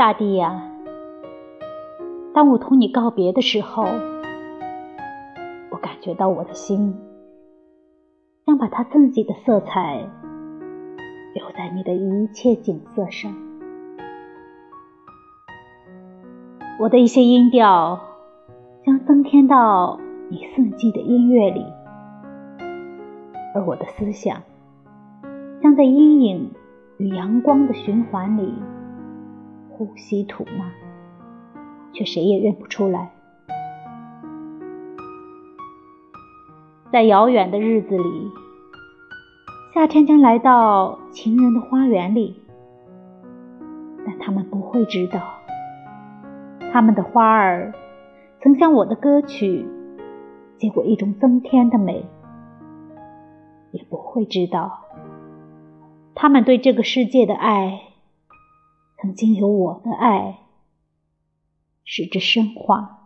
[0.00, 0.62] 大地呀，
[2.32, 3.84] 当我同你告别的时候，
[5.70, 6.96] 我感觉到我的心
[8.46, 9.98] 将把它自己的色彩
[11.34, 13.30] 留在你的一切景色上。
[16.78, 18.00] 我的一些音调
[18.86, 21.62] 将增添到你四季的音乐里，
[23.54, 24.40] 而我的思想
[25.60, 26.52] 将在阴影
[26.96, 28.54] 与阳光的循环里。
[29.80, 30.70] 呼吸吐纳，
[31.94, 33.12] 却谁也认不出来。
[36.92, 38.30] 在遥远的日子里，
[39.72, 42.42] 夏天将来到情人的花园里，
[44.04, 45.22] 但他们不会知道，
[46.70, 47.72] 他们的花儿
[48.42, 49.66] 曾向我的歌曲
[50.58, 52.04] 结过一种增添的美，
[53.70, 54.80] 也不会知道，
[56.14, 57.80] 他们对这个世界的爱。
[59.00, 60.42] 曾经有我的爱，
[61.84, 62.99] 使之升华。